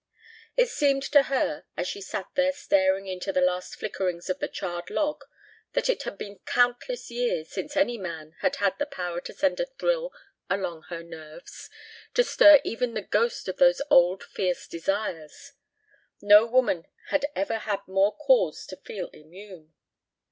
It 0.57 0.67
seemed 0.69 1.03
to 1.11 1.21
her 1.29 1.65
as 1.77 1.87
she 1.87 2.01
sat 2.01 2.29
there 2.33 2.53
staring 2.53 3.05
into 3.05 3.31
the 3.31 3.39
last 3.39 3.75
flickerings 3.75 4.31
of 4.31 4.39
the 4.39 4.47
charred 4.47 4.89
log 4.89 5.23
that 5.73 5.89
it 5.89 6.01
had 6.01 6.17
been 6.17 6.39
countless 6.47 7.11
years 7.11 7.51
since 7.51 7.77
any 7.77 7.99
man 7.99 8.35
had 8.39 8.55
had 8.55 8.79
the 8.79 8.87
power 8.87 9.21
to 9.21 9.31
send 9.31 9.59
a 9.59 9.67
thrill 9.67 10.11
along 10.49 10.85
her 10.89 11.03
nerves, 11.03 11.69
to 12.15 12.23
stir 12.23 12.61
even 12.63 12.95
the 12.95 13.03
ghost 13.03 13.47
of 13.47 13.57
those 13.57 13.79
old 13.91 14.23
fierce 14.23 14.67
desires. 14.67 15.53
No 16.19 16.47
woman 16.47 16.87
had 17.09 17.27
ever 17.35 17.59
had 17.59 17.87
more 17.87 18.15
cause 18.17 18.65
to 18.65 18.77
feel 18.77 19.07
immune. 19.09 19.75